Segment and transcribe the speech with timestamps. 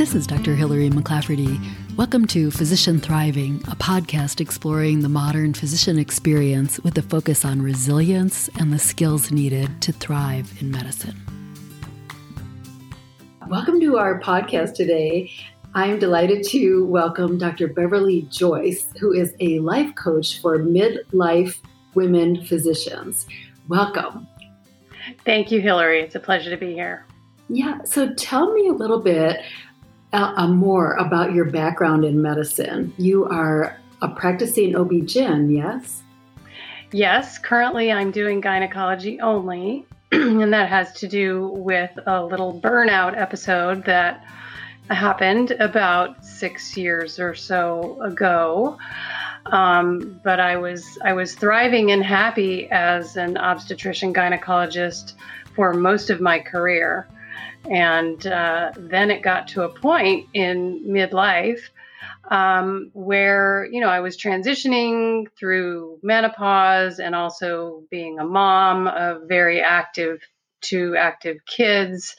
[0.00, 0.54] This is Dr.
[0.54, 1.62] Hillary McClafferty.
[1.94, 7.60] Welcome to Physician Thriving, a podcast exploring the modern physician experience with a focus on
[7.60, 11.20] resilience and the skills needed to thrive in medicine.
[13.46, 15.30] Welcome to our podcast today.
[15.74, 17.68] I'm delighted to welcome Dr.
[17.68, 21.58] Beverly Joyce, who is a life coach for midlife
[21.92, 23.26] women physicians.
[23.68, 24.26] Welcome.
[25.26, 26.00] Thank you, Hillary.
[26.00, 27.04] It's a pleasure to be here.
[27.50, 29.40] Yeah, so tell me a little bit
[30.12, 32.92] uh, uh, more about your background in medicine.
[32.96, 36.02] You are a practicing OB-GYN, yes?
[36.92, 43.16] Yes, currently I'm doing gynecology only, and that has to do with a little burnout
[43.16, 44.24] episode that
[44.88, 48.76] happened about six years or so ago.
[49.46, 55.14] Um, but I was I was thriving and happy as an obstetrician gynecologist
[55.54, 57.08] for most of my career.
[57.68, 61.60] And uh, then it got to a point in midlife
[62.30, 69.28] um, where, you know, I was transitioning through menopause and also being a mom of
[69.28, 70.20] very active,
[70.60, 72.16] two active kids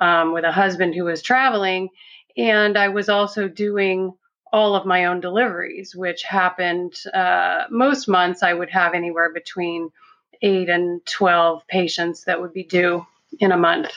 [0.00, 1.88] um, with a husband who was traveling.
[2.36, 4.14] And I was also doing
[4.52, 8.42] all of my own deliveries, which happened uh, most months.
[8.42, 9.90] I would have anywhere between
[10.42, 13.06] eight and 12 patients that would be due
[13.38, 13.90] in a month.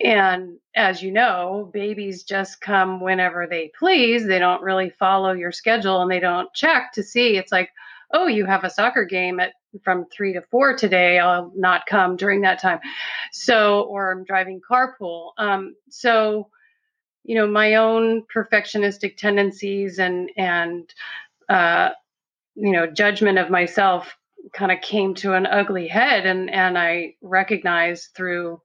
[0.00, 4.26] And as you know, babies just come whenever they please.
[4.26, 7.36] They don't really follow your schedule and they don't check to see.
[7.36, 7.70] It's like,
[8.12, 11.18] oh, you have a soccer game at from three to four today.
[11.18, 12.78] I'll not come during that time.
[13.32, 15.32] So, or I'm driving carpool.
[15.36, 16.48] Um, so,
[17.24, 20.92] you know, my own perfectionistic tendencies and and
[21.48, 21.90] uh,
[22.54, 24.16] you know judgment of myself
[24.52, 28.62] kind of came to an ugly head, and and I recognized through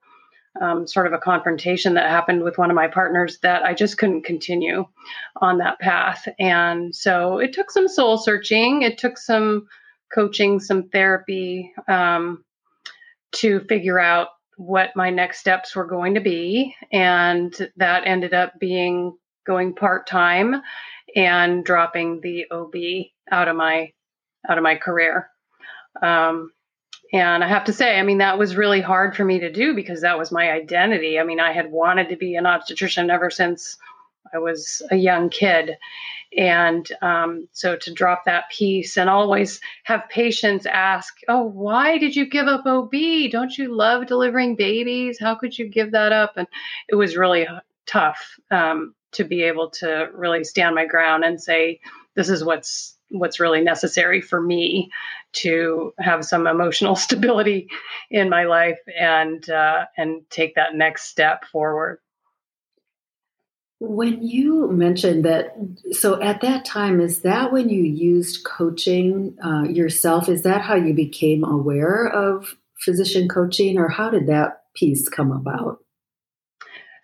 [0.61, 3.97] um, sort of a confrontation that happened with one of my partners that I just
[3.97, 4.85] couldn't continue
[5.37, 6.27] on that path.
[6.39, 9.67] And so it took some soul searching, it took some
[10.13, 12.43] coaching, some therapy um,
[13.33, 16.75] to figure out what my next steps were going to be.
[16.91, 20.61] And that ended up being going part time
[21.15, 22.75] and dropping the OB
[23.31, 23.91] out of my
[24.47, 25.29] out of my career.
[26.01, 26.51] Um,
[27.13, 29.75] and I have to say, I mean, that was really hard for me to do
[29.75, 31.19] because that was my identity.
[31.19, 33.77] I mean, I had wanted to be an obstetrician ever since
[34.33, 35.77] I was a young kid.
[36.35, 42.15] And um, so to drop that piece and always have patients ask, Oh, why did
[42.15, 42.91] you give up OB?
[43.31, 45.19] Don't you love delivering babies?
[45.19, 46.33] How could you give that up?
[46.35, 46.47] And
[46.89, 47.47] it was really
[47.85, 51.79] tough um, to be able to really stand my ground and say,
[52.15, 54.91] This is what's what's really necessary for me
[55.33, 57.69] to have some emotional stability
[58.09, 61.99] in my life and uh, and take that next step forward.
[63.79, 65.55] When you mentioned that,
[65.91, 70.29] so at that time, is that when you used coaching uh, yourself?
[70.29, 75.31] Is that how you became aware of physician coaching, or how did that piece come
[75.31, 75.79] about?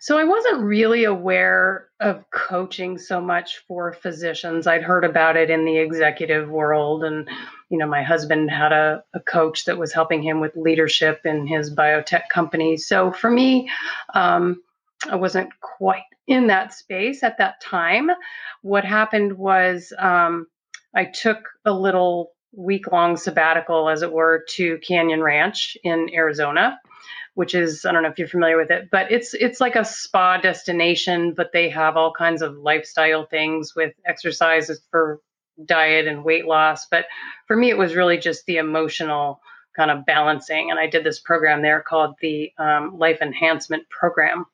[0.00, 4.66] So I wasn't really aware of coaching so much for physicians.
[4.66, 7.28] I'd heard about it in the executive world and
[7.68, 11.46] you know my husband had a, a coach that was helping him with leadership in
[11.46, 12.78] his biotech company.
[12.78, 13.70] So for me,
[14.14, 14.62] um,
[15.10, 18.10] I wasn't quite in that space at that time.
[18.62, 20.46] What happened was um,
[20.94, 26.78] I took a little week long sabbatical, as it were, to Canyon Ranch in Arizona
[27.34, 29.84] which is I don't know if you're familiar with it, but it's it's like a
[29.84, 35.20] spa destination, but they have all kinds of lifestyle things with exercises for
[35.64, 36.86] diet and weight loss.
[36.90, 37.06] But
[37.46, 39.40] for me, it was really just the emotional
[39.76, 44.46] kind of balancing, and I did this program there called the um, Life Enhancement Program.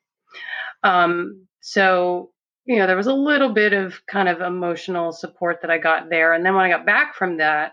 [0.82, 2.30] Um, so
[2.66, 6.10] you know there was a little bit of kind of emotional support that I got
[6.10, 7.72] there, and then when I got back from that,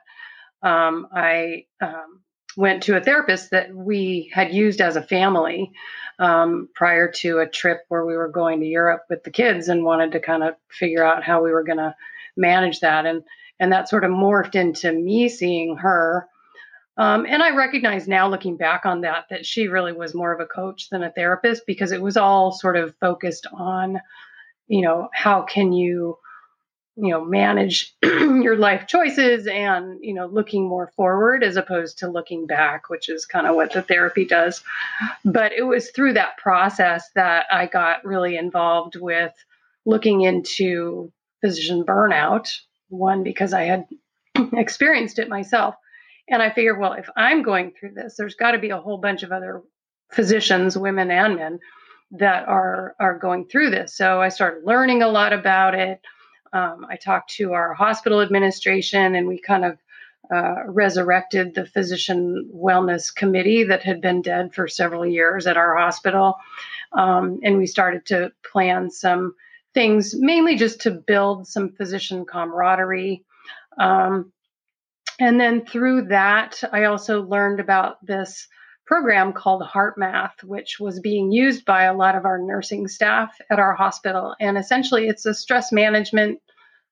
[0.62, 2.22] um, I um,
[2.56, 5.72] went to a therapist that we had used as a family
[6.19, 9.83] um, prior to a trip where we were going to Europe with the kids and
[9.83, 11.95] wanted to kind of figure out how we were going to
[12.36, 13.06] manage that.
[13.06, 13.24] And
[13.60, 16.27] and that sort of morphed into me seeing her.
[16.98, 20.39] Um, and I recognize now, looking back on that, that she really was more of
[20.39, 24.00] a coach than a therapist because it was all sort of focused on,
[24.68, 26.18] you know, how can you
[26.95, 32.10] you know manage your life choices and you know looking more forward as opposed to
[32.10, 34.63] looking back which is kind of what the therapy does
[35.25, 39.34] but it was through that process that i got really involved with
[39.86, 41.12] looking into
[41.42, 42.54] physician burnout
[42.90, 43.86] one because i had
[44.54, 45.75] experienced it myself
[46.30, 48.98] and i figured well if i'm going through this there's got to be a whole
[48.98, 49.63] bunch of other
[50.12, 51.60] physicians women and men
[52.13, 53.96] that are are going through this.
[53.96, 56.00] So I started learning a lot about it.
[56.53, 59.77] Um, I talked to our hospital administration, and we kind of
[60.33, 65.75] uh, resurrected the physician wellness committee that had been dead for several years at our
[65.77, 66.38] hospital,
[66.94, 69.35] um, and we started to plan some
[69.73, 73.25] things, mainly just to build some physician camaraderie.
[73.77, 74.31] Um,
[75.19, 78.47] and then through that, I also learned about this
[78.85, 83.35] program called Heart Math, which was being used by a lot of our nursing staff
[83.50, 84.35] at our hospital.
[84.39, 86.39] And essentially, it's a stress management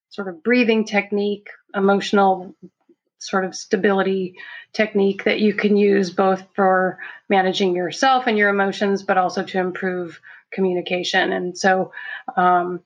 [0.09, 2.55] sort of breathing technique, emotional
[3.17, 4.35] sort of stability
[4.73, 6.97] technique that you can use both for
[7.29, 10.19] managing yourself and your emotions, but also to improve
[10.51, 11.31] communication.
[11.31, 11.91] And so,
[12.35, 12.81] um,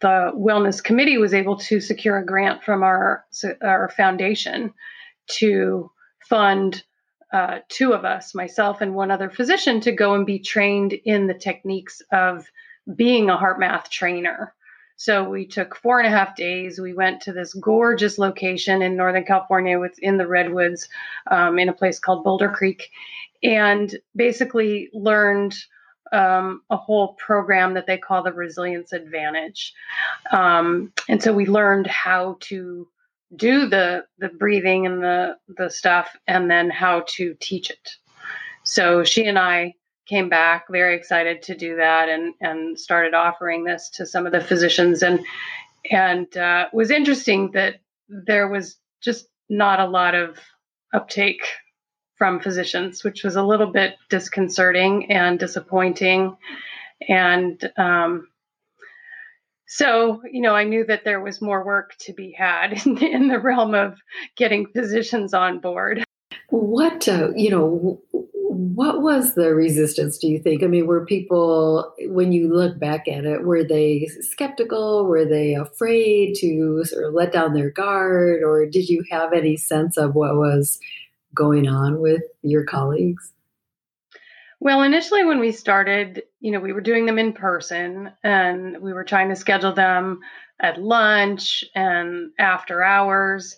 [0.00, 3.24] the wellness committee was able to secure a grant from our
[3.62, 4.72] our foundation
[5.26, 5.90] to
[6.28, 6.82] fund
[7.32, 11.26] uh, two of us, myself and one other physician, to go and be trained in
[11.26, 12.50] the techniques of
[12.96, 14.54] being a heart math trainer.
[14.96, 16.78] So we took four and a half days.
[16.78, 20.88] We went to this gorgeous location in Northern California within the Redwoods
[21.30, 22.90] um, in a place called Boulder Creek
[23.42, 25.56] and basically learned
[26.12, 29.72] um, a whole program that they call the Resilience Advantage.
[30.32, 32.88] Um, and so we learned how to
[33.34, 37.90] do the the breathing and the the stuff and then how to teach it.
[38.64, 39.74] So she and i
[40.06, 44.32] came back very excited to do that and and started offering this to some of
[44.32, 45.02] the physicians.
[45.02, 45.20] And
[45.90, 47.76] and uh, was interesting that
[48.08, 50.36] there was just not a lot of
[50.92, 51.46] uptake
[52.16, 56.36] from physicians which was a little bit disconcerting and disappointing.
[57.08, 58.28] And um,
[59.72, 63.28] so, you know, I knew that there was more work to be had in, in
[63.28, 64.00] the realm of
[64.36, 66.02] getting physicians on board.
[66.48, 70.64] What, uh, you know, what was the resistance, do you think?
[70.64, 75.06] I mean, were people, when you look back at it, were they skeptical?
[75.06, 78.42] Were they afraid to sort of let down their guard?
[78.42, 80.80] Or did you have any sense of what was
[81.32, 83.32] going on with your colleagues?
[84.58, 88.92] Well, initially, when we started, you know, we were doing them in person and we
[88.92, 90.20] were trying to schedule them
[90.58, 93.56] at lunch and after hours.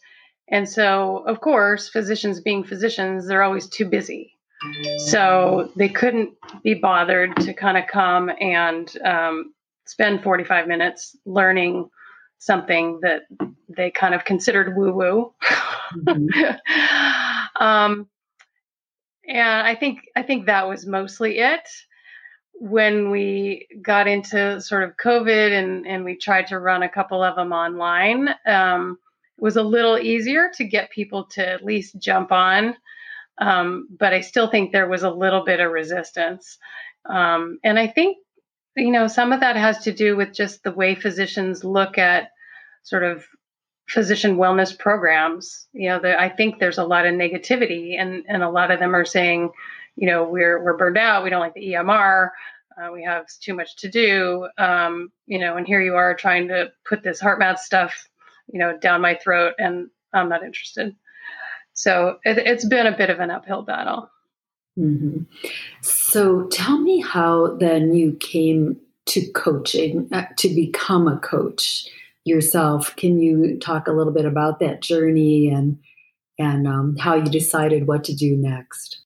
[0.49, 4.33] And so, of course, physicians being physicians, they're always too busy.
[4.99, 9.55] So they couldn't be bothered to kind of come and um,
[9.87, 11.91] spend 45 minutes learning
[12.39, 13.23] something that
[13.69, 15.35] they kind of considered woo woo.
[15.97, 17.61] Mm-hmm.
[17.63, 18.09] um,
[19.27, 21.69] and I think I think that was mostly it.
[22.63, 27.21] When we got into sort of COVID and and we tried to run a couple
[27.23, 28.99] of them online, um,
[29.37, 32.77] it was a little easier to get people to at least jump on.
[33.39, 36.59] Um, but I still think there was a little bit of resistance,
[37.07, 38.19] um, and I think
[38.77, 42.31] you know some of that has to do with just the way physicians look at
[42.85, 43.25] sort of
[43.89, 45.67] physician wellness programs.
[45.73, 48.79] You know, the, I think there's a lot of negativity, and and a lot of
[48.79, 49.51] them are saying,
[49.97, 51.25] you know, we're we're burned out.
[51.25, 52.31] We don't like the EMR.
[52.81, 54.49] Uh, we have too much to do.
[54.59, 58.09] Um, you know, and here you are trying to put this heart math stuff,
[58.53, 60.95] you know, down my throat, and I'm not interested.
[61.75, 64.11] So it, has been a bit of an uphill battle.
[64.79, 65.23] Mm-hmm.
[65.83, 71.87] So tell me how then you came to coaching, uh, to become a coach
[72.25, 72.95] yourself.
[72.97, 75.79] Can you talk a little bit about that journey and
[76.39, 79.03] and um, how you decided what to do next?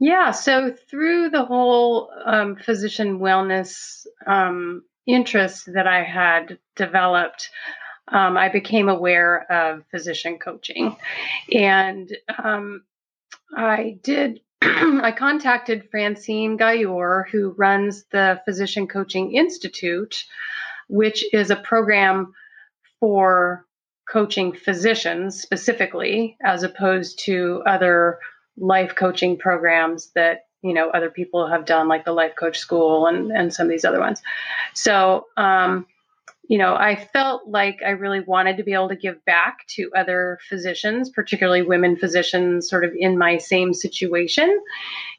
[0.00, 7.50] Yeah, so through the whole um, physician wellness um, interest that I had developed,
[8.08, 10.96] um, I became aware of physician coaching,
[11.52, 12.82] and um,
[13.56, 14.40] I did.
[14.62, 20.24] I contacted Francine Gaillour, who runs the Physician Coaching Institute,
[20.88, 22.32] which is a program
[23.00, 23.64] for
[24.08, 28.18] coaching physicians specifically, as opposed to other
[28.56, 33.06] life coaching programs that you know other people have done, like the Life Coach School
[33.06, 34.22] and and some of these other ones.
[34.74, 35.26] So.
[35.36, 35.86] Um,
[36.46, 39.90] you know, I felt like I really wanted to be able to give back to
[39.96, 44.60] other physicians, particularly women physicians, sort of in my same situation.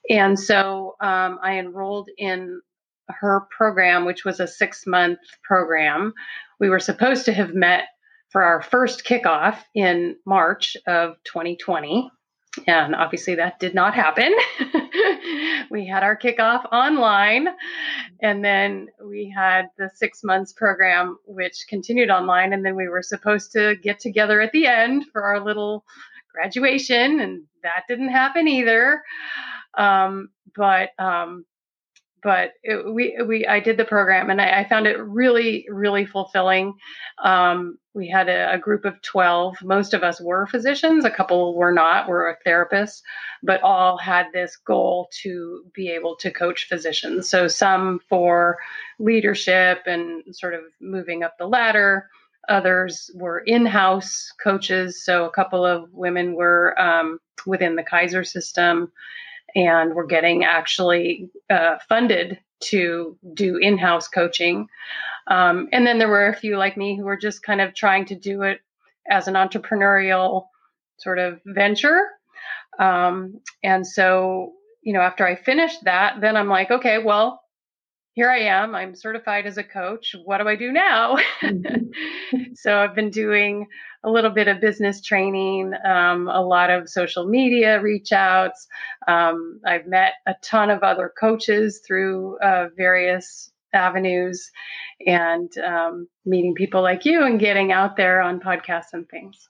[0.09, 2.61] And so um, I enrolled in
[3.09, 6.13] her program, which was a six month program.
[6.59, 7.85] We were supposed to have met
[8.29, 12.11] for our first kickoff in March of 2020.
[12.67, 14.33] And obviously, that did not happen.
[15.69, 17.47] we had our kickoff online,
[18.21, 22.53] and then we had the six months program, which continued online.
[22.53, 25.85] And then we were supposed to get together at the end for our little
[26.33, 29.01] graduation, and that didn't happen either.
[29.77, 31.45] Um, but um,
[32.25, 36.07] but it, we we I did the program and I, I found it really really
[36.07, 36.73] fulfilling.
[37.23, 39.55] Um, we had a, a, group of twelve.
[39.61, 41.05] Most of us were physicians.
[41.05, 42.09] A couple were not.
[42.09, 43.03] Were therapists,
[43.43, 47.29] but all had this goal to be able to coach physicians.
[47.29, 48.57] So some for
[48.97, 52.09] leadership and sort of moving up the ladder.
[52.49, 55.05] Others were in-house coaches.
[55.05, 58.91] So a couple of women were um, within the Kaiser system
[59.55, 64.67] and we're getting actually uh, funded to do in-house coaching.
[65.27, 68.05] Um, and then there were a few like me who were just kind of trying
[68.05, 68.59] to do it
[69.09, 70.45] as an entrepreneurial
[70.97, 72.07] sort of venture.
[72.79, 74.53] Um, and so
[74.85, 77.41] you know after i finished that then i'm like okay well
[78.15, 78.73] here I am.
[78.73, 80.15] I'm certified as a coach.
[80.23, 81.17] What do I do now?
[81.41, 82.53] Mm-hmm.
[82.55, 83.67] so I've been doing
[84.05, 88.67] a little bit of business training, um, a lot of social media reach outs.
[89.05, 94.49] Um, I've met a ton of other coaches through uh, various avenues
[95.05, 99.49] and um, meeting people like you and getting out there on podcasts and things.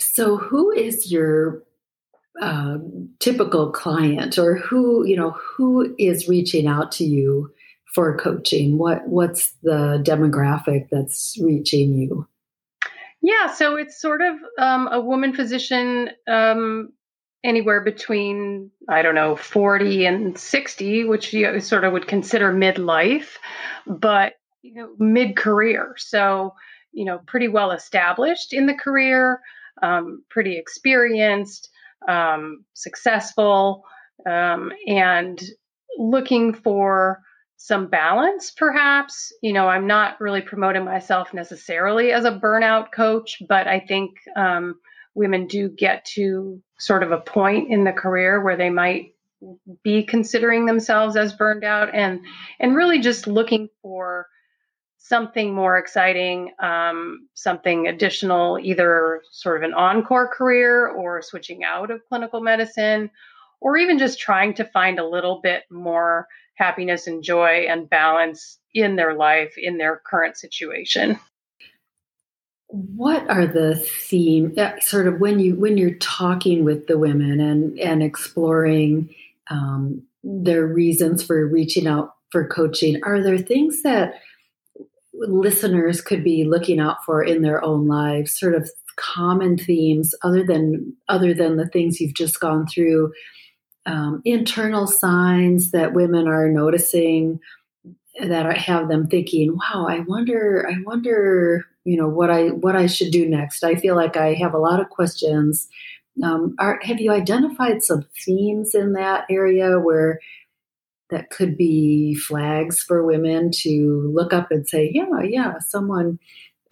[0.00, 1.62] So, who is your
[2.40, 2.78] uh,
[3.20, 7.52] typical client or who you know who is reaching out to you
[7.94, 8.78] for coaching?
[8.78, 12.26] What what's the demographic that's reaching you?
[13.22, 16.92] Yeah so it's sort of um, a woman physician um,
[17.42, 23.36] anywhere between i don't know 40 and 60 which you sort of would consider midlife
[23.86, 25.94] but you know mid-career.
[25.98, 26.54] So
[26.92, 29.40] you know pretty well established in the career
[29.82, 31.68] um, pretty experienced
[32.08, 33.84] um, successful,
[34.26, 35.42] um, and
[35.98, 37.20] looking for
[37.56, 39.32] some balance, perhaps.
[39.42, 44.12] You know, I'm not really promoting myself necessarily as a burnout coach, but I think
[44.36, 44.76] um,
[45.14, 49.14] women do get to sort of a point in the career where they might
[49.82, 52.20] be considering themselves as burned out and
[52.60, 54.26] and really just looking for
[55.06, 61.90] something more exciting, um, something additional, either sort of an encore career or switching out
[61.90, 63.10] of clinical medicine,
[63.60, 68.58] or even just trying to find a little bit more happiness and joy and balance
[68.72, 71.18] in their life, in their current situation.
[72.68, 77.40] What are the theme uh, sort of when you when you're talking with the women
[77.40, 79.14] and and exploring
[79.50, 83.00] um, their reasons for reaching out for coaching?
[83.04, 84.14] Are there things that
[85.18, 90.44] listeners could be looking out for in their own lives sort of common themes other
[90.44, 93.12] than other than the things you've just gone through.
[93.86, 97.40] Um, internal signs that women are noticing
[98.22, 102.86] that have them thinking wow i wonder i wonder you know what i what i
[102.86, 103.62] should do next.
[103.62, 105.68] I feel like i have a lot of questions.
[106.22, 110.20] Um, are, have you identified some themes in that area where
[111.10, 116.18] that could be flags for women to look up and say, yeah, yeah, someone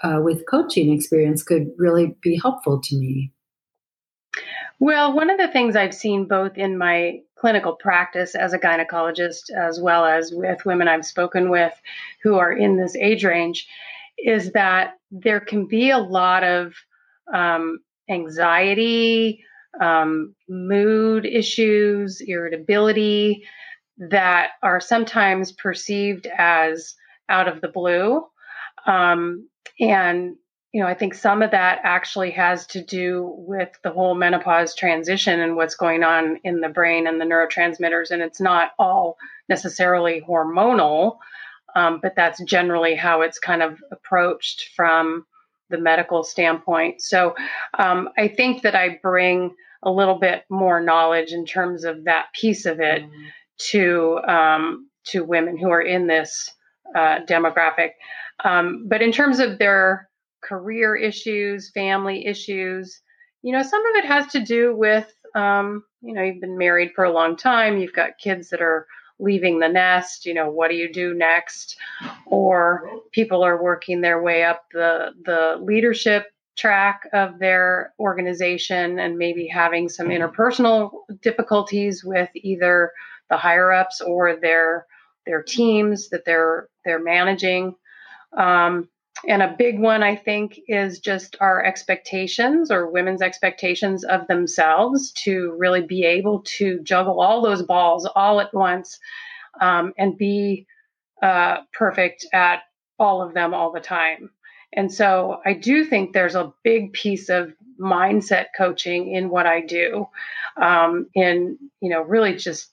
[0.03, 3.33] uh, with coaching experience could really be helpful to me?
[4.81, 9.51] Well, one of the things I've seen both in my clinical practice as a gynecologist
[9.51, 11.73] as well as with women I've spoken with
[12.23, 13.69] who are in this age range
[14.19, 16.75] is that there can be a lot of
[17.33, 19.45] um, anxiety,
[19.81, 23.45] um, mood issues, irritability
[24.11, 26.94] that are sometimes perceived as
[27.28, 28.25] out of the blue.
[28.87, 30.37] Um, and,
[30.73, 34.75] you know, I think some of that actually has to do with the whole menopause
[34.75, 38.11] transition and what's going on in the brain and the neurotransmitters.
[38.11, 39.18] And it's not all
[39.49, 41.18] necessarily hormonal,
[41.76, 45.26] um, but that's generally how it's kind of approached from
[45.71, 47.00] the medical standpoint.
[47.02, 47.35] So
[47.78, 49.54] um, I think that I bring
[49.85, 53.02] a little bit more knowledge in terms of that piece of it.
[53.02, 53.28] Mm-hmm
[53.71, 56.50] to um, to women who are in this
[56.95, 57.90] uh, demographic.
[58.45, 60.09] Um, but in terms of their
[60.42, 63.00] career issues, family issues,
[63.42, 66.92] you know, some of it has to do with um, you know you've been married
[66.95, 68.87] for a long time, you've got kids that are
[69.19, 71.76] leaving the nest you know what do you do next
[72.26, 76.26] or people are working their way up the the leadership
[76.57, 80.90] track of their organization and maybe having some interpersonal
[81.23, 82.92] difficulties with either
[83.31, 84.87] the higher ups or their
[85.26, 87.75] their teams that they're they're managing.
[88.37, 88.88] Um,
[89.29, 95.12] and a big one, I think, is just our expectations or women's expectations of themselves
[95.25, 98.99] to really be able to juggle all those balls all at once
[99.61, 100.67] um, and be
[101.23, 102.62] uh, perfect at
[102.99, 104.31] all of them all the time.
[104.73, 109.61] And so I do think there's a big piece of mindset coaching in what I
[109.61, 110.09] do,
[110.57, 112.72] um, in you know really just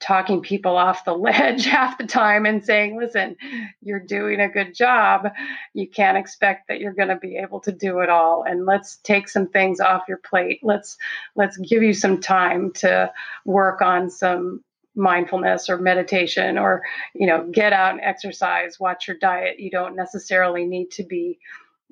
[0.00, 3.36] talking people off the ledge half the time and saying, listen,
[3.82, 5.28] you're doing a good job.
[5.74, 8.42] You can't expect that you're going to be able to do it all.
[8.42, 10.60] And let's take some things off your plate.
[10.62, 10.96] Let's
[11.36, 13.12] let's give you some time to
[13.44, 14.64] work on some
[14.96, 16.82] mindfulness or meditation or
[17.14, 21.38] you know get out and exercise watch your diet you don't necessarily need to be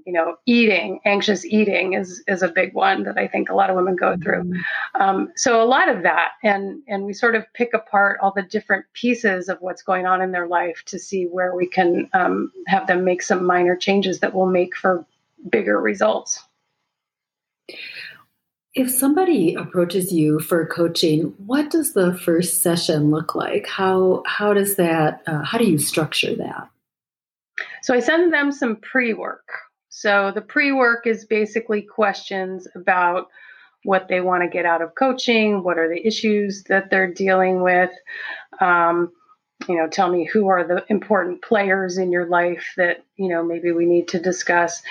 [0.07, 3.71] you know, eating, anxious eating is is a big one that I think a lot
[3.71, 4.45] of women go through.
[4.45, 5.03] Mm-hmm.
[5.03, 8.43] Um, so a lot of that, and and we sort of pick apart all the
[8.43, 12.53] different pieces of what's going on in their life to see where we can um,
[12.67, 15.05] have them make some minor changes that will make for
[15.51, 16.43] bigger results.
[18.75, 23.67] If somebody approaches you for coaching, what does the first session look like?
[23.67, 25.23] How how does that?
[25.27, 26.69] Uh, how do you structure that?
[27.83, 29.49] So I send them some pre work
[29.89, 33.29] so the pre work is basically questions about
[33.85, 37.63] what they want to get out of coaching, what are the issues that they're dealing
[37.63, 37.91] with.
[38.61, 39.13] Um,
[39.69, 43.43] you know, tell me who are the important players in your life that, you know,
[43.43, 44.83] maybe we need to discuss.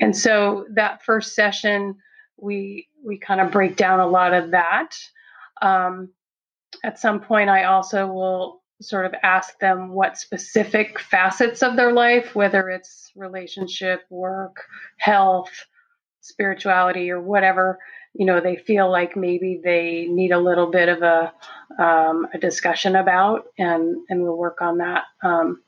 [0.00, 1.96] And so that first session,
[2.36, 4.96] we we kind of break down a lot of that.
[5.60, 6.10] Um,
[6.82, 11.92] at some point, I also will sort of ask them what specific facets of their
[11.92, 14.64] life, whether it's relationship, work,
[14.96, 15.50] health,
[16.20, 17.78] spirituality, or whatever,
[18.14, 21.32] you know, they feel like maybe they need a little bit of a,
[21.82, 25.04] um, a discussion about, and and we'll work on that.
[25.22, 25.60] Um,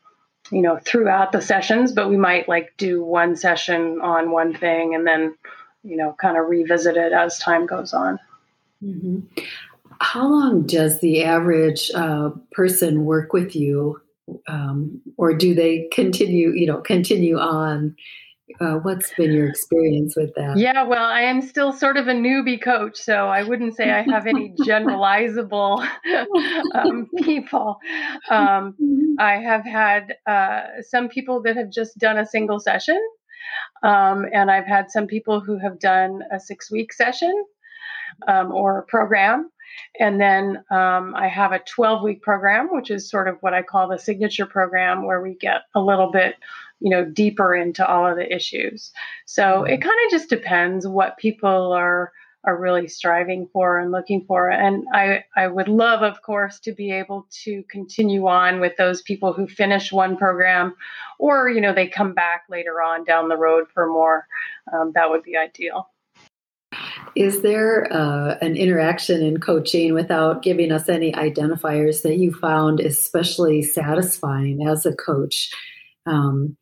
[0.53, 4.95] you know, throughout the sessions, but we might like do one session on one thing
[4.95, 5.35] and then,
[5.83, 8.19] you know, kind of revisit it as time goes on.
[8.83, 9.43] Mm-hmm.
[10.00, 14.00] How long does the average uh, person work with you,
[14.49, 16.50] um, or do they continue?
[16.50, 17.97] You know, continue on.
[18.61, 20.57] Uh, what's been your experience with that?
[20.57, 24.03] Yeah, well, I am still sort of a newbie coach, so I wouldn't say I
[24.03, 25.87] have any generalizable
[26.75, 27.79] um, people.
[28.31, 29.15] Um, mm-hmm.
[29.19, 33.00] I have had uh, some people that have just done a single session,
[33.82, 37.35] um, and I've had some people who have done a six week session
[38.28, 39.50] um, or a program.
[39.99, 43.62] And then um, I have a 12 week program, which is sort of what I
[43.62, 46.36] call the signature program, where we get a little bit,
[46.80, 48.93] you know, deeper into all of the issues.
[49.26, 49.73] So mm-hmm.
[49.73, 52.12] it kind of just depends what people are
[52.47, 54.49] are really striving for and looking for.
[54.49, 59.02] And I, I would love, of course, to be able to continue on with those
[59.02, 60.76] people who finish one program
[61.19, 64.26] or, you know, they come back later on down the road for more.
[64.73, 65.91] Um, that would be ideal.
[67.14, 72.80] Is there uh, an interaction in coaching without giving us any identifiers that you found
[72.80, 75.50] especially satisfying as a coach?
[76.04, 76.56] Um,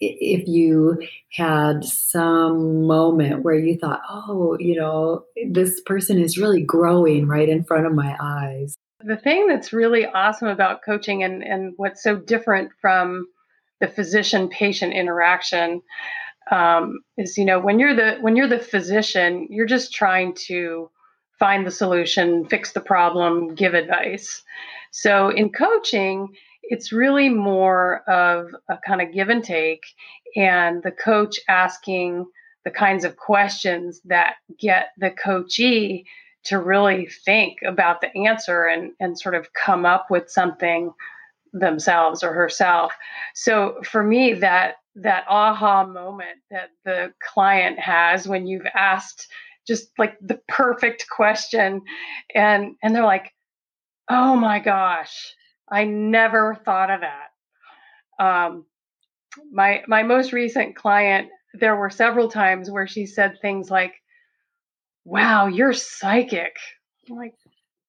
[0.00, 1.00] if you
[1.32, 7.48] had some moment where you thought, oh, you know, this person is really growing right
[7.48, 8.74] in front of my eyes.
[9.00, 13.26] The thing that's really awesome about coaching and, and what's so different from
[13.80, 15.82] the physician patient interaction
[16.50, 20.90] um, is you know when you're the when you're the physician you're just trying to
[21.38, 24.42] find the solution fix the problem give advice
[24.90, 26.28] so in coaching
[26.62, 29.84] it's really more of a kind of give and take
[30.36, 32.26] and the coach asking
[32.64, 36.04] the kinds of questions that get the coachee
[36.44, 40.92] to really think about the answer and, and sort of come up with something
[41.52, 42.92] themselves or herself.
[43.34, 49.28] So for me, that that aha moment that the client has when you've asked
[49.66, 51.82] just like the perfect question
[52.34, 53.32] and and they're like
[54.08, 55.34] oh my gosh
[55.70, 58.64] i never thought of that um
[59.52, 63.94] my my most recent client there were several times where she said things like
[65.04, 66.56] wow you're psychic
[67.10, 67.34] I'm like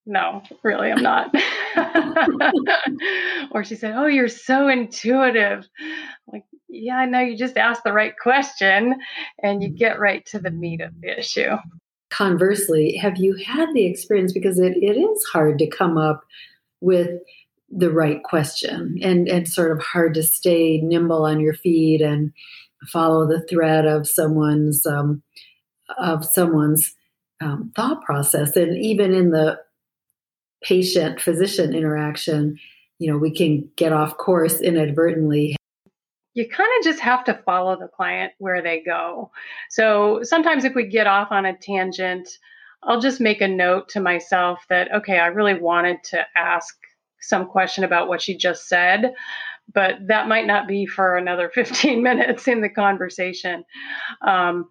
[0.05, 1.33] no, really, I'm not.
[3.51, 5.67] or she said, Oh, you're so intuitive.
[6.31, 6.43] like,
[6.75, 8.95] yeah, I know you just asked the right question
[9.41, 11.55] and you get right to the meat of the issue.
[12.09, 16.23] Conversely, have you had the experience because it, it is hard to come up
[16.81, 17.09] with
[17.69, 22.31] the right question and, and sort of hard to stay nimble on your feet and
[22.87, 25.23] follow the thread of someone's um,
[25.97, 26.93] of someone's
[27.41, 29.59] um, thought process and even in the
[30.63, 32.57] patient physician interaction,
[32.97, 35.55] you know, we can get off course inadvertently.
[36.35, 39.31] You kind of just have to follow the client where they go.
[39.69, 42.29] So sometimes if we get off on a tangent,
[42.83, 46.75] I'll just make a note to myself that, okay, I really wanted to ask
[47.21, 49.13] some question about what she just said,
[49.73, 53.63] but that might not be for another 15 minutes in the conversation.
[54.21, 54.69] Um,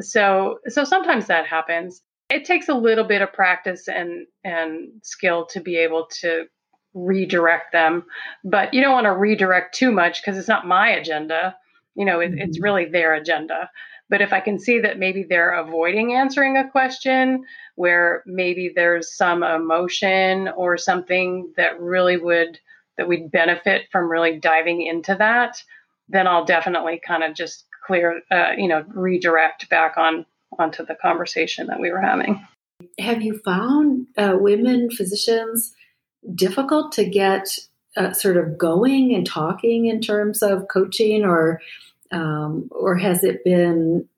[0.00, 5.46] so, so sometimes that happens it takes a little bit of practice and and skill
[5.46, 6.44] to be able to
[6.94, 8.04] redirect them.
[8.44, 11.56] But you don't want to redirect too much because it's not my agenda.
[11.94, 12.40] You know, it, mm-hmm.
[12.40, 13.70] it's really their agenda.
[14.10, 19.16] But if I can see that maybe they're avoiding answering a question, where maybe there's
[19.16, 22.58] some emotion or something that really would
[22.96, 25.60] that we'd benefit from really diving into that,
[26.08, 30.26] then I'll definitely kind of just clear, uh, you know, redirect back on
[30.58, 32.46] onto the conversation that we were having.
[33.00, 35.72] Have you found uh, women physicians
[36.34, 37.58] difficult to get
[37.96, 41.60] uh, sort of going and talking in terms of coaching, or
[42.10, 44.08] um, or has it been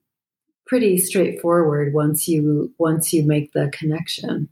[0.65, 4.49] pretty straightforward once you once you make the connection?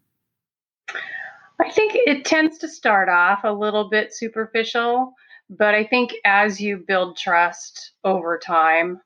[1.60, 5.14] I think it tends to start off a little bit superficial,
[5.50, 9.00] but I think as you build trust over time,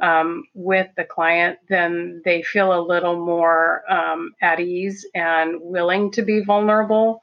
[0.00, 6.10] um, with the client, then they feel a little more um, at ease and willing
[6.12, 7.22] to be vulnerable.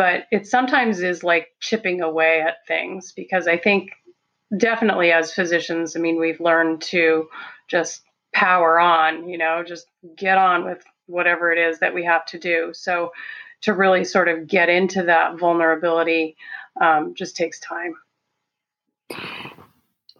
[0.00, 3.90] But it sometimes is like chipping away at things because I think
[4.56, 7.28] definitely as physicians, I mean, we've learned to
[7.68, 8.00] just
[8.32, 12.38] power on, you know, just get on with whatever it is that we have to
[12.38, 12.70] do.
[12.72, 13.12] So
[13.60, 16.34] to really sort of get into that vulnerability
[16.80, 17.94] um, just takes time.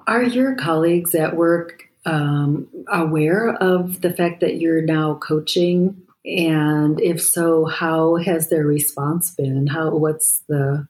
[0.06, 6.02] Are your colleagues at work um, aware of the fact that you're now coaching?
[6.24, 9.66] And if so, how has their response been?
[9.66, 10.86] How what's the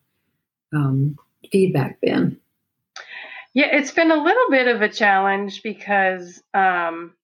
[0.75, 1.17] um,
[1.51, 2.39] feedback been?
[3.55, 7.15] Yeah, it's been a little bit of a challenge because um,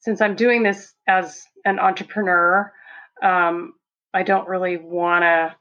[0.00, 2.72] since I'm doing this as an entrepreneur,
[3.22, 3.74] um,
[4.14, 5.54] I don't really want to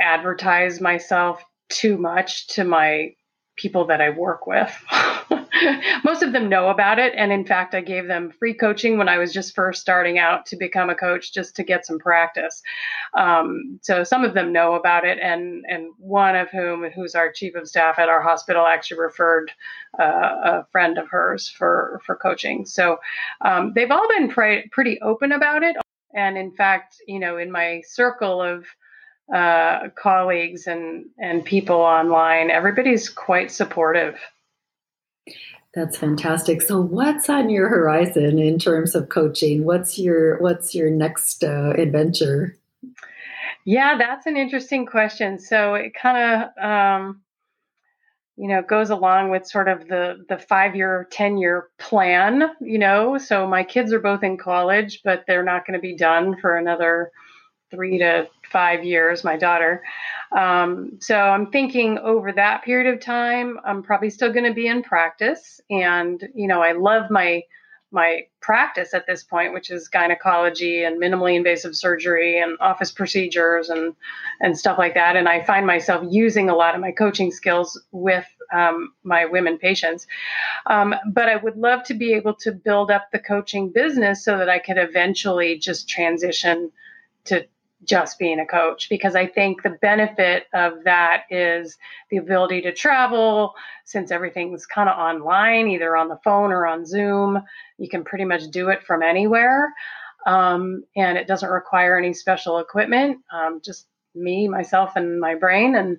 [0.00, 3.14] advertise myself too much to my
[3.56, 4.74] people that I work with.
[6.04, 7.12] Most of them know about it.
[7.16, 10.46] And in fact, I gave them free coaching when I was just first starting out
[10.46, 12.62] to become a coach just to get some practice.
[13.16, 15.18] Um, so some of them know about it.
[15.18, 19.50] And, and one of whom, who's our chief of staff at our hospital, actually referred
[19.98, 20.02] uh,
[20.44, 22.66] a friend of hers for, for coaching.
[22.66, 22.98] So
[23.44, 25.76] um, they've all been pre- pretty open about it.
[26.14, 28.64] And in fact, you know, in my circle of
[29.34, 32.50] uh, colleagues and and people online.
[32.50, 34.18] Everybody's quite supportive.
[35.74, 36.62] That's fantastic.
[36.62, 39.64] So, what's on your horizon in terms of coaching?
[39.64, 42.56] What's your what's your next uh, adventure?
[43.64, 45.38] Yeah, that's an interesting question.
[45.38, 47.20] So it kind of um,
[48.38, 52.44] you know goes along with sort of the the five year, ten year plan.
[52.60, 55.94] You know, so my kids are both in college, but they're not going to be
[55.94, 57.12] done for another
[57.70, 59.82] three to five years, my daughter.
[60.32, 64.66] Um, so I'm thinking over that period of time, I'm probably still going to be
[64.66, 65.60] in practice.
[65.70, 67.42] And, you know, I love my
[67.90, 73.70] my practice at this point, which is gynecology and minimally invasive surgery and office procedures
[73.70, 73.94] and
[74.40, 75.16] and stuff like that.
[75.16, 79.58] And I find myself using a lot of my coaching skills with um, my women
[79.58, 80.06] patients.
[80.66, 84.36] Um, but I would love to be able to build up the coaching business so
[84.38, 86.70] that I could eventually just transition
[87.24, 87.46] to
[87.84, 91.76] just being a coach because I think the benefit of that is
[92.10, 96.84] the ability to travel since everything's kind of online, either on the phone or on
[96.84, 97.42] Zoom.
[97.78, 99.72] You can pretty much do it from anywhere.
[100.26, 105.76] Um, and it doesn't require any special equipment, um, just me, myself, and my brain.
[105.76, 105.98] And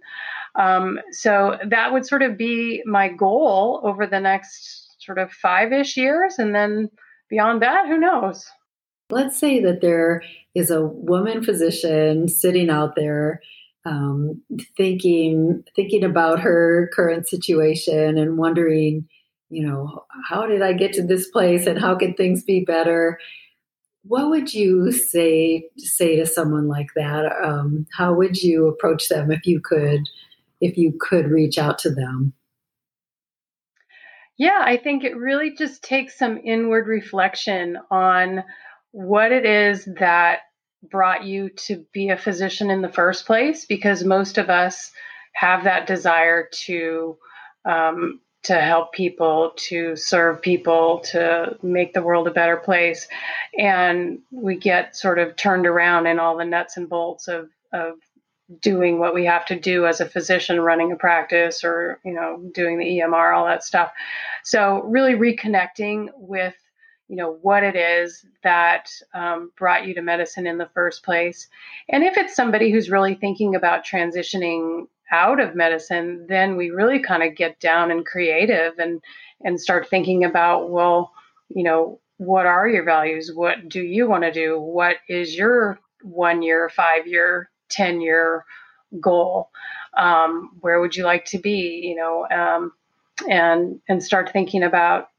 [0.56, 5.72] um, so that would sort of be my goal over the next sort of five
[5.72, 6.36] ish years.
[6.38, 6.90] And then
[7.30, 8.46] beyond that, who knows?
[9.10, 13.42] Let's say that there is a woman physician sitting out there
[13.86, 14.42] um,
[14.78, 19.08] thinking thinking about her current situation and wondering,
[19.50, 23.20] you know, how did I get to this place and how can things be better?
[24.04, 27.32] What would you say say to someone like that?
[27.44, 30.02] Um, how would you approach them if you could
[30.62, 32.34] if you could reach out to them?
[34.38, 38.44] Yeah, I think it really just takes some inward reflection on
[38.92, 40.40] what it is that
[40.90, 43.66] brought you to be a physician in the first place?
[43.66, 44.92] Because most of us
[45.34, 47.18] have that desire to
[47.66, 53.08] um, to help people to serve people to make the world a better place.
[53.58, 57.96] And we get sort of turned around in all the nuts and bolts of of
[58.62, 62.50] doing what we have to do as a physician running a practice or you know
[62.54, 63.92] doing the EMR all that stuff.
[64.44, 66.56] So really reconnecting with
[67.10, 71.48] you know what it is that um, brought you to medicine in the first place
[71.90, 77.00] and if it's somebody who's really thinking about transitioning out of medicine then we really
[77.02, 79.02] kind of get down and creative and
[79.44, 81.12] and start thinking about well
[81.50, 85.80] you know what are your values what do you want to do what is your
[86.04, 88.46] one year five year ten year
[89.00, 89.50] goal?
[89.98, 91.82] Um, where would you like to be?
[91.84, 92.72] You know, um,
[93.30, 95.10] and and start thinking about,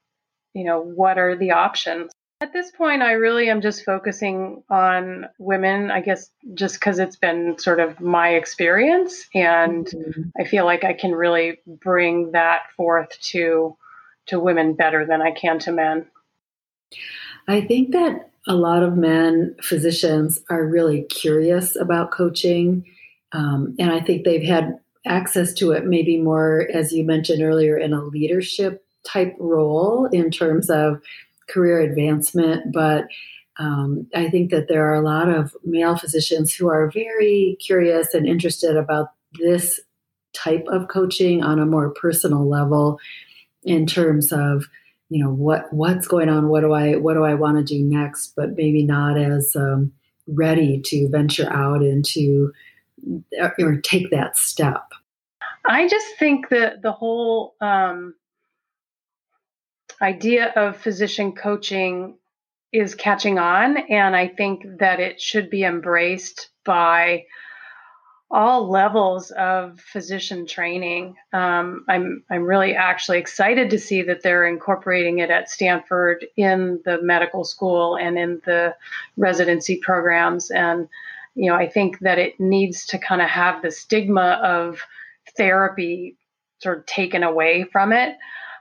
[0.55, 2.11] you know, what are the options.
[2.43, 7.17] At this point, I really am just focusing on women, I guess, just because it's
[7.17, 9.27] been sort of my experience.
[9.35, 10.23] And mm-hmm.
[10.41, 13.77] I feel like I can really bring that forth to,
[14.29, 16.07] to women better than I can to men.
[17.47, 22.87] I think that a lot of men physicians are really curious about coaching.
[23.33, 27.77] Um, and I think they've had access to it maybe more, as you mentioned earlier,
[27.77, 31.01] in a leadership type role in terms of
[31.49, 33.07] career advancement, but
[33.59, 38.15] um, I think that there are a lot of male physicians who are very curious
[38.15, 39.09] and interested about
[39.39, 39.81] this
[40.33, 42.99] type of coaching on a more personal level
[43.65, 44.65] in terms of
[45.09, 47.83] you know what what's going on what do i what do i want to do
[47.83, 49.93] next but maybe not as um,
[50.29, 52.53] ready to venture out into
[53.39, 54.83] or, take that step.
[55.67, 58.15] I just think that the whole um,
[60.03, 62.17] idea of physician coaching
[62.73, 67.25] is catching on, and I think that it should be embraced by
[68.31, 71.17] all levels of physician training.
[71.33, 76.81] Um, I'm I'm really actually excited to see that they're incorporating it at Stanford in
[76.85, 78.77] the medical school and in the
[79.17, 80.51] residency programs.
[80.53, 80.89] And
[81.35, 84.81] you know, I think that it needs to kind of have the stigma of
[85.37, 86.17] therapy
[86.61, 88.17] sort of taken away from it.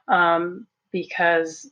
[0.08, 1.70] Um, because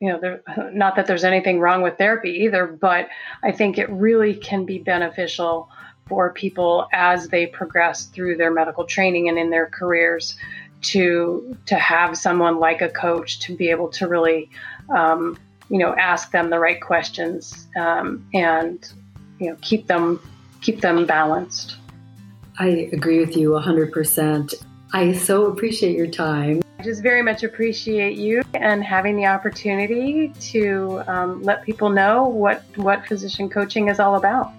[0.00, 3.08] you know there, not that there's anything wrong with therapy either but
[3.42, 5.68] i think it really can be beneficial
[6.08, 10.36] for people as they progress through their medical training and in their careers
[10.80, 14.48] to to have someone like a coach to be able to really
[14.94, 15.36] um,
[15.68, 18.92] you know ask them the right questions um, and
[19.38, 20.20] you know keep them
[20.60, 21.76] keep them balanced.
[22.58, 24.54] I agree with you 100%
[24.92, 30.28] i so appreciate your time I just very much appreciate you and having the opportunity
[30.52, 34.52] to um, let people know what, what physician coaching is all about.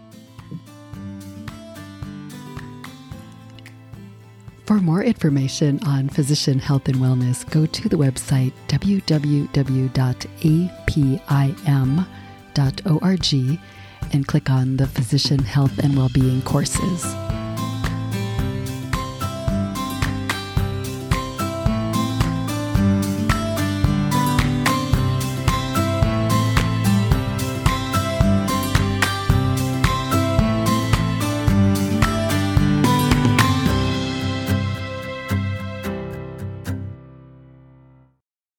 [4.65, 9.59] For more information on physician health and wellness, go to the website www.apim.org
[14.13, 17.28] and click on the Physician Health and Wellbeing courses.